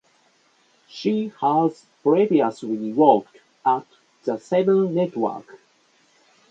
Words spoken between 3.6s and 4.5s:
at the